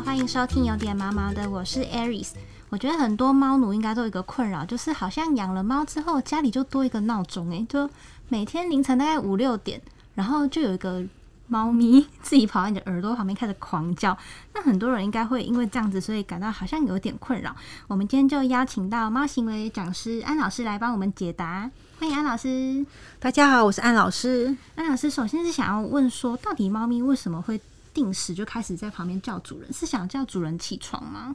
[0.00, 2.30] 好，欢迎收听有点毛毛的，我是 Aries。
[2.70, 7.88] 我觉得很多猫奴应该都有一个困扰，就是好像养了猫之后，家里就多一个闹钟，诶，就
[8.30, 9.78] 每天凌晨大概五六点，
[10.14, 11.04] 然后就有一个
[11.48, 14.16] 猫咪自己跑到你的耳朵旁边开始狂叫。
[14.54, 17.54] 那很多人应该会因为这样子，所以感到好像有点困扰。
[17.86, 21.70] 我们今天就邀请到猫行为讲师安老师来帮我们解答。
[21.98, 22.86] 欢迎安老师。
[23.18, 24.56] 大家好，我是安老师。
[24.76, 27.60] 安老师首先是想要问说，到底猫咪为什么会？
[27.92, 31.34] 定时就开始在旁边叫主人，是想叫主人起床吗？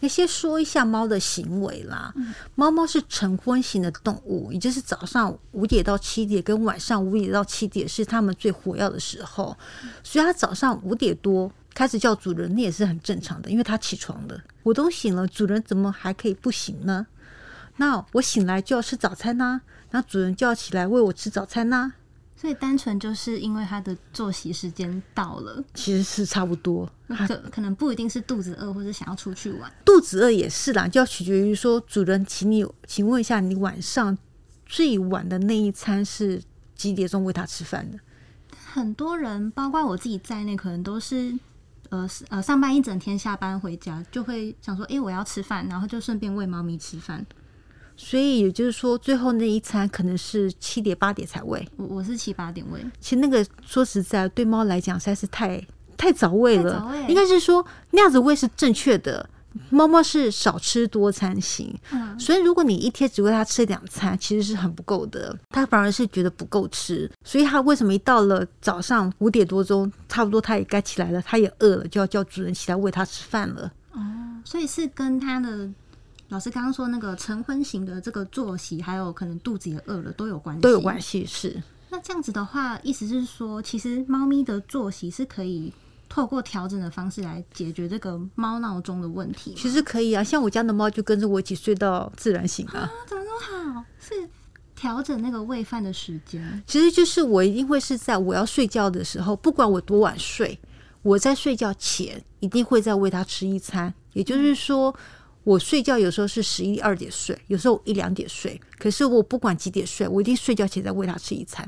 [0.00, 2.12] 那先说一下猫的行为啦。
[2.54, 9.56] 猫猫是晨昏型的动物，也就是早上五点到七点跟晚上五点到七点是它们最活跃的时候，
[10.02, 14.40] 所以它早上五点多开始叫主人，那也是很正常的，因为它起床了。
[14.62, 17.06] 我都醒了，主人怎么还可以不醒呢？
[17.76, 21.92] 那我醒来就要吃早餐呐，那主人就要起来喂我吃早餐呐。
[22.36, 26.88] 所以单纯就是因为他的作息时间到了，其实是差不多。
[27.26, 34.16] 可可能不一定是肚子饿或者想要出去玩，肚子饿也是啦，就要取决于说主人，请你请问一下，你晚上
[34.66, 36.42] 最晚的那一餐是
[36.74, 37.98] 几点钟喂他吃饭的？
[38.50, 41.32] 很多人，包括我自己在内，可能都是
[41.88, 47.24] 呃呃上班一整天，下班回家就会想说，哎，我要吃饭，然后就顺便喂猫咪吃饭。
[47.96, 51.66] 所以也就是说，最后那一餐可能是七点八点才喂。
[51.76, 52.84] 我我是七八点喂。
[53.00, 55.64] 其实那个说实在，对猫来讲实在是太
[55.96, 56.86] 太早喂了。
[57.08, 59.28] 应该是说那样子喂是正确的。
[59.70, 61.74] 猫猫是少吃多餐型，
[62.18, 65.34] 所以如果你一天只喂它吃两餐，其实是很不够的。
[65.48, 73.72] 它反而是觉得不够吃，所以它为什么一到了早上五点多钟，差不多它也该起来了，它也饿了，就要叫主人起来喂它吃饭了。
[73.92, 73.98] 哦，
[74.44, 75.70] 所以是跟它的。
[76.28, 81.24] 老师刚刚说那个晨昏型的这个作息，还有可能肚子也饿了，都有关系，都有关系。
[81.24, 85.72] 是那这样子的话，意思是说，其实猫咪的作息是可以
[86.08, 89.54] 透过调整的方式来解决这个猫闹钟的问题。
[89.56, 92.90] 其实可以啊，像我家的猫就跟着我一起睡到自然醒啊。
[93.06, 93.84] 怎么那么好？
[94.00, 94.28] 是
[94.74, 96.60] 调整那个喂饭的时间。
[96.66, 100.58] 其实就是我一定会是在我要睡觉的时候，不管我多晚睡，
[101.02, 103.94] 我在睡觉前一定会再喂它吃一餐。
[104.12, 104.92] 也就是说。
[105.46, 108.60] 我睡觉有时候是十一二点睡，有时候一两点睡。
[108.80, 111.64] 可是我不管几点睡，我一定睡觉前再喂他吃一餐。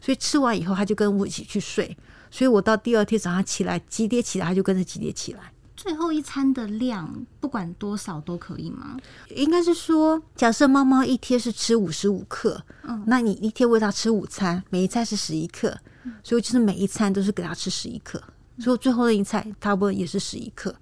[0.00, 1.94] 所以吃完以后，他就跟我一起去睡。
[2.30, 5.52] 所以我到第二天早上起来几点起来，他就跟着几点起来。
[5.76, 8.96] 最后一餐的量不管多少都可以吗？
[9.28, 15.78] 应该是说，假设猫猫一天是吃五十五克，嗯，那你一天喂它吃午餐，每一餐是十一克，
[16.24, 18.22] 所以就是每一餐都是给它吃十一克。
[18.58, 20.74] 所以最后的一餐差不多也是十一克。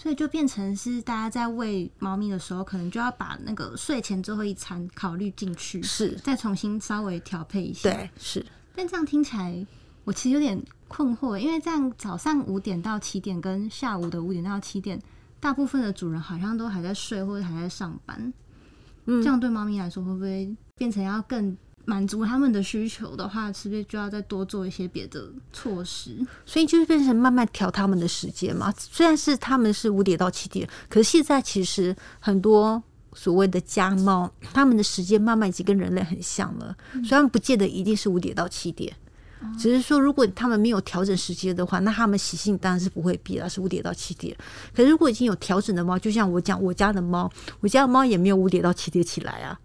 [0.00, 7.92] 所以就变成是大家在喂猫咪的时候，可能就要把那个睡前最后一餐考虑进去，是再重新稍微调配一下。
[7.92, 8.46] 对，是。
[8.74, 9.66] 但这样听起来，
[10.04, 10.58] 我其实有点
[10.88, 14.98] 困惑，因为这样早上五点到七点跟下午的五点到七点，
[15.38, 18.32] 大部分的主人好像都还在睡或者还在上班。
[19.04, 21.54] 嗯，这样对猫咪来说，会不会变成要更？
[21.84, 26.24] 满足他们的需求的话，是不是就要再多做一些别的措施？
[26.46, 28.72] 所以就是变成慢慢调他们的时间嘛。
[28.76, 32.80] 虽然是他们是五点到七点，可是现在其实很多
[33.14, 36.76] 所谓的家猫，他们的时间慢慢已经跟人类很像了。
[37.04, 38.94] 虽然不见得一定是五点到七点，
[39.58, 44.36] 只是说如果他们没有调整时间的话，那他们习性当然是不会变，是五点到七点。
[44.72, 47.28] 可是如果已经有调整的猫，就像我讲我家的猫，
[47.60, 49.58] 我家的猫也没有五点到七点起来啊。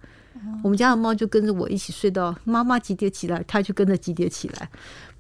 [0.64, 4.70] 我们家的猫就跟着我一起睡到妈妈几点起来，它就跟着几点起来。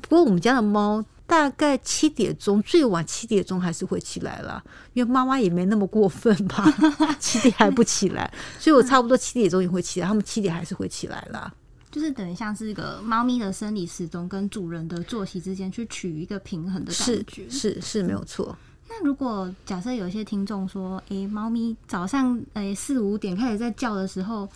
[0.02, 4.64] 不过我们家的猫大概七点钟，最晚七点钟还是会起来了，
[4.94, 6.66] 因为妈妈也没那么过分吧，
[7.20, 11.52] 七点还不起来，所以我差不多七点钟也会起来，他们七点还是会起来了。
[11.92, 18.56] 就是等于像是一个猫咪的生理时钟跟主人的作息之间去取一个平衡的感觉，是是没有错。
[18.88, 24.48] 那如果假设有一些听众说，诶，猫咪早上诶四五点开始在叫的时候。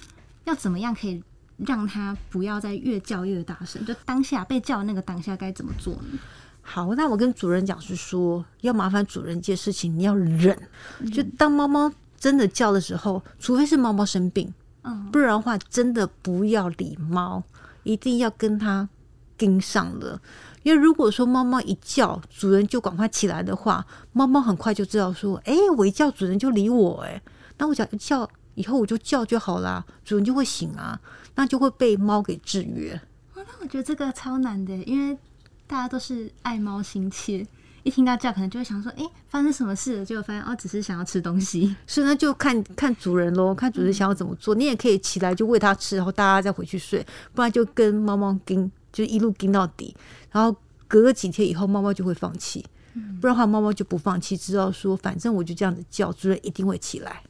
[0.50, 1.24] 要怎么样可以
[1.58, 3.86] 让他不要再越叫越大声？
[3.86, 6.20] 就当下被叫那个当下该怎么做呢？
[6.62, 10.58] 好，那我跟主人讲是说，要麻烦主人一件事情，你要忍。
[11.14, 14.52] 就当猫猫真的叫的时候，除非是猫猫生病，
[14.84, 17.44] 嗯，不然的话，真的不要理猫，
[17.84, 18.90] 一定要跟它
[19.38, 20.20] 盯上了。
[20.64, 27.22] 因为如果说猫猫一叫，主人就赶快起来的话，猫猫很快就知道说，哎，我一叫主人就理我，哎，
[27.58, 28.30] 那我想一叫。
[28.60, 31.00] 以后我就叫就好啦，主人就会醒啊，
[31.36, 33.00] 那就会被猫给制约。
[33.34, 35.18] 那我觉得这个超难的，因为
[35.66, 37.48] 大家都是爱猫心切，
[37.84, 40.06] 一听到叫，可能就会想说，哎，发生什么事了？
[40.06, 41.74] 结果发现哦，只是想要吃东西。
[41.88, 44.54] 是，那就看看主人喽，看主人想要怎么做。
[44.54, 49.96] 你也可以起来就喂它吃，然后大家再回去睡，不然就跟猫猫盯，就一路盯到底。
[50.32, 50.54] 然后
[50.86, 52.66] 隔个几天以后，猫猫就会放弃。
[53.22, 57.24] 不然的话猫猫就不放弃，知道说反正我就这样子叫，主人一定会起来。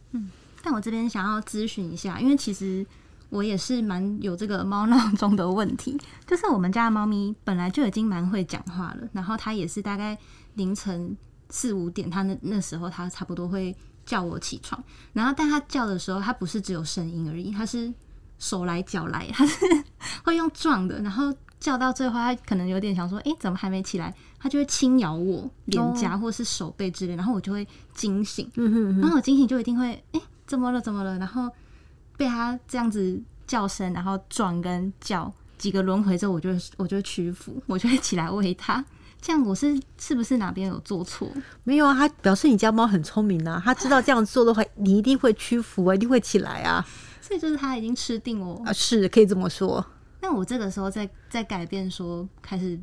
[0.61, 2.85] 但我这边想要咨询一下，因为其实
[3.29, 10.17] 我也是蛮有这个猫闹钟的问题，就是我们家的猫咪本来就已经蛮会讲话了，然后它也是大概
[10.55, 11.15] 凌晨
[11.49, 13.75] 四五点，它那那时候它差不多会
[14.05, 14.83] 叫我起床，
[15.13, 17.93] 然后但它叫的时候，它不是只有声音而已，它是
[18.37, 19.57] 手来脚来，它是
[20.23, 24.13] 会用撞的，然后叫到最后，它可能有点想说，诶，怎么还没起来？
[24.39, 28.99] 它就会轻咬我脸颊或是手背之类，然后我就会惊醒，嗯哼。
[29.01, 30.81] 然后我惊醒就一定会，诶，怎么了？
[30.81, 31.19] 怎么了？
[31.19, 31.47] 然后
[32.17, 38.83] 被它这样子叫声，然后撞跟叫几个轮回之后，我就我就屈服，我就会起来喂它。
[39.21, 41.29] 这样我是是不是哪边有做错？
[41.63, 46.83] 没有啊，它表示你家猫很聪明啊，它知道这样做的话，你一定会屈服啊，一定会起来啊。
[47.21, 48.59] 所以就是它已经吃定我。
[48.65, 49.85] 啊，是可以这么说。
[50.21, 52.79] 那我这个时候再再改变说，开始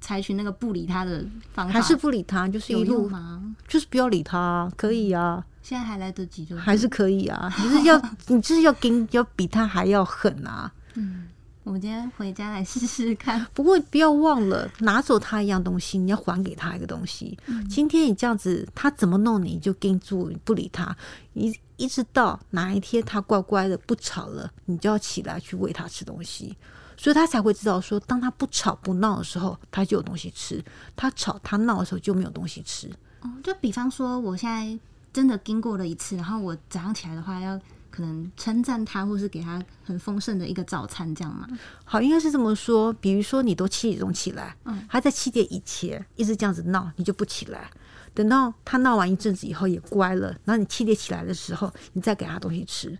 [0.00, 3.54] 采取那个不理它的方法，还是不理它，就是有一路用吗？
[3.68, 7.50] 就是不要理它啊，可以啊，现在还来得及就还是可以啊。
[7.58, 10.70] 你就是要你就是要跟要比他还要狠啊。
[10.94, 11.28] 嗯
[11.62, 13.42] 我们今天回家来试试看。
[13.54, 17.38] 不过不要忘了拿走他一样东西，你要还给他一个东西。
[17.70, 20.94] 今天你这样子，他怎么弄你就跟住不理他，
[21.32, 26.54] 一一直到哪一天他乖乖的不吵了，你就要起来去喂他吃东西。
[26.98, 30.62] 所以他才会知道说，当他不吵不闹的时候，他就有东西吃；
[30.94, 32.88] 他吵他闹的时候就没有东西吃。
[33.22, 34.78] 哦，就比方说，我现在
[35.14, 37.58] 真的经过了一次，然后我早上起来的话，要
[37.88, 41.46] 可能称赞他，或是给他很丰盛的一个早餐，这样嘛？
[41.84, 42.92] 好，应该是这么说。
[42.94, 47.70] 比如说，你都七点钟起来，嗯，他在七点以前一直这样子闹，你就不起来。
[48.12, 52.98] 等到他闹完一阵子以后也乖了，然后你七点起来的时候，你再给他东西吃，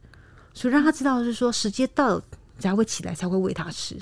[0.52, 2.24] 所以让他知道是说时间到了
[2.60, 3.98] 才会起来，才会喂他吃。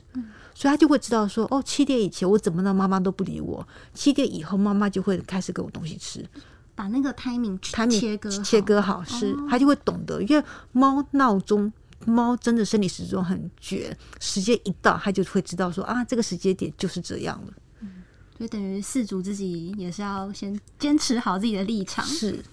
[0.55, 6.29] 所以他就会知道说，哦，七点以前我怎么闹妈妈都不理我，七点以后妈妈就会开始给我东西吃。
[6.75, 7.59] 把那个 timing
[7.89, 11.73] 切割切割好，是他就会懂得，因为猫闹钟。
[12.05, 17.53] 猫真的生理时钟很绝，时间一到，它就会知道说啊，这个时间点就是这样了。
[18.37, 22.05] 所以等于饲主自己也是要先坚持好自己的立场。
[22.05, 22.45] 是，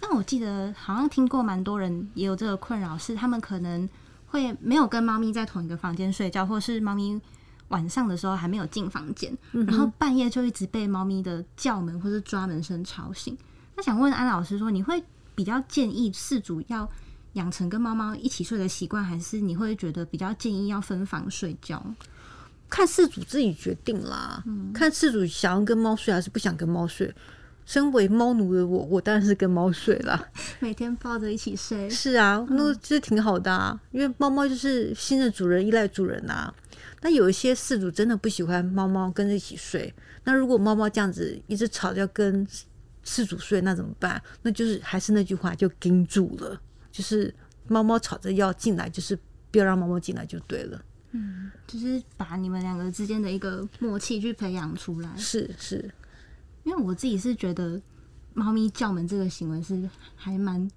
[0.00, 3.86] 那我记得好像听过蛮多人也有这个困扰，是他们可能
[4.28, 7.20] 会没有跟猫咪在同一个房间睡觉，或是猫咪
[7.68, 13.36] 晚上的时候还没有进房间，然后半夜就一直被猫咪的叫门或是抓门声吵醒。
[13.76, 15.02] 那想问安老师说，你会
[15.34, 16.90] 比较建议饲主要
[17.34, 21.84] 养成跟猫猫一起睡的习惯，还是你会觉得比较建议要分房睡觉？
[22.68, 24.42] 看饲主自己决定啦。
[24.74, 27.14] 看饲主想要跟猫睡还是不想跟猫睡。
[27.66, 30.28] 身为猫奴的我，我当然是跟猫睡啦。
[30.60, 36.54] 每天抱着一起睡，是啊，那这挺好的啊，因为猫猫就是新的主人依赖主人啊、
[37.02, 42.46] 那有一些饲主真的不喜欢猫猫跟着一起睡，那如果猫猫这样子一直吵着要跟
[43.06, 44.20] 饲主睡，那怎么办？
[44.42, 46.60] 那就是还是那句话，就盯住了，
[46.90, 47.32] 就是
[47.68, 49.16] 猫猫吵着要进来，就是
[49.50, 50.82] 不要让猫猫进来就对了。
[51.12, 55.08] 嗯就是把你们两个之间的一个默契去培养出来。
[55.16, 55.90] 是是，
[56.64, 57.80] 因为我自己是觉得
[58.34, 60.68] 猫咪叫门这个行为是还蛮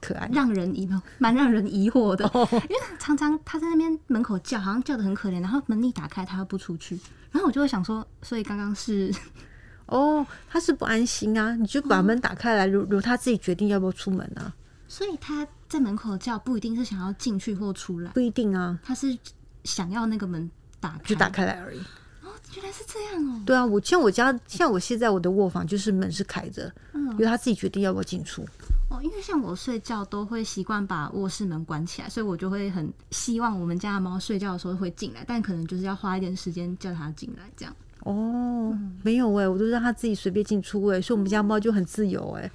[0.00, 0.28] 可爱。
[0.32, 0.86] 让人疑
[1.18, 6.98] 蛮让人疑惑的，哦，因为常常它在那边门口叫，好像叫的很可怜，然后门一打开它又不出去，
[7.30, 9.10] 然后我就会想说，所以刚刚是
[9.88, 14.54] 哦，他是不安心啊，你就把门打开来，如如他自己决定要不要出门啊，
[14.86, 19.16] 所以他在门口叫不一定是想要进去或出来，不一定啊，他是
[19.64, 21.78] 想要那个门打开，就打开来而已。
[22.22, 28.42] 哦，原来是这样哦，对啊，我像我家，像我现在我的卧房就是门是开着，嗯因为他自己决定要不要进出。
[28.90, 37.74] 哦，因为像我睡觉都会习惯把卧室门关起来，所以我就会很希望我们家的猫睡觉的时候会进来，但可能就是要花一点时间叫它进来这样。
[38.04, 42.50] 哦，没有哎、我都让它自己随便进出哎、所以我们家猫就很自由哎、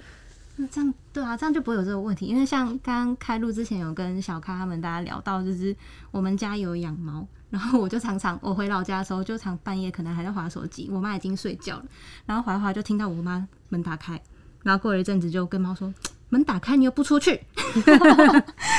[0.56, 2.26] 那这样对啊，这样就不会有这个问题。
[2.26, 5.74] 因为像刚刚开录之前有跟小咖他们大家聊到，就是
[6.10, 11.84] 我们家有养猫，然后我就常常我回老家的时候，就常半夜可能还在划手机，我妈已经睡觉了，
[12.26, 14.20] 然后划一划就听到我妈门打开，
[14.62, 15.92] 然后过了一阵子就跟猫说
[16.30, 17.40] 门打开你又不出去，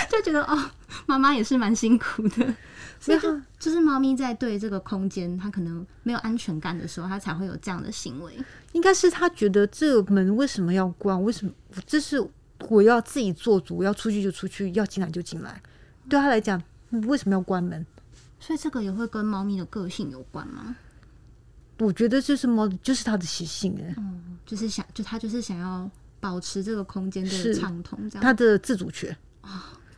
[0.09, 0.71] 就觉得哦，
[1.05, 2.53] 妈妈也是蛮辛苦的。
[2.99, 8.33] 所以就就是猫咪在对这个空间它可能没有安全感的时候，它才会有这样的行为。
[8.73, 11.21] 应该是它觉得这个门为什么要关？
[11.23, 11.53] 为什么
[11.85, 12.25] 这是
[12.69, 13.83] 我要自己做主？
[13.83, 15.61] 要出去就出去，要进来就进来。
[16.09, 16.61] 对他来讲，
[17.07, 17.85] 为什么要关门？
[18.39, 20.75] 所以这个也会跟猫咪的个性有关吗？
[21.79, 23.95] 我觉得这是猫，就是它的习性哎、
[24.45, 28.23] 就是想，就它就是想要保持这个空间的畅通，这样。
[28.23, 29.15] 它的自主权。
[29.41, 29.49] 哦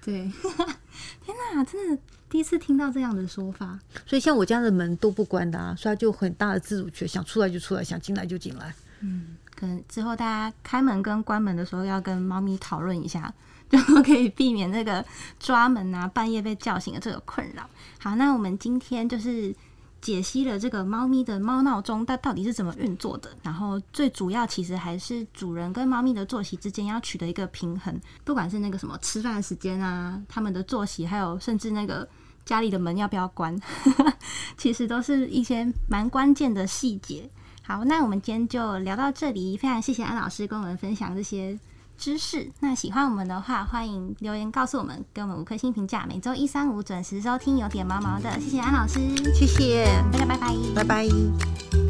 [0.01, 0.31] 对，
[1.25, 3.79] 天哪，真的第一次听到这样的说法。
[4.05, 8.73] 所以像我家的门都不关的啊，所以它就很大的自主权，想出来就出来，想进来就进来。
[9.01, 13.33] 嗯可能之后大家开门跟关门的时候要跟猫咪讨论一下，
[13.67, 15.03] 就可以避免那个
[15.39, 17.67] 抓门啊、半夜被叫醒的这个困扰。
[17.97, 19.53] 好，那我们今天就是
[20.01, 32.07] 解析了这个猫咪的猫闹钟它到底是怎么运作的，然后最主要其实还是主人跟猫咪的作息之间要取得一个平衡，不管是那个什么吃饭时间啊，他们的作息，还有甚至那个
[32.45, 33.59] 家里的门要不要关，
[34.57, 37.29] 其实都是一些蛮关键的细节。
[37.63, 41.59] 好，那我们今天就聊到这里，非常谢谢安老师跟我们分享这些
[41.97, 42.51] 知识。
[42.59, 46.05] 那喜欢我们的话，欢迎留言告诉我们，给我们五颗星评价。
[46.07, 48.99] 每周一、三、五准时收听，有点毛毛的，谢谢安老师，
[49.33, 51.86] 谢谢，大家拜拜，拜拜。